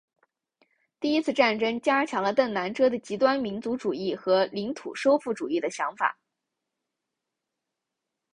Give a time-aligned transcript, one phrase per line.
[0.99, 6.17] 第一次战争加强了邓南遮的极端民族主义和领土收复主义的想法。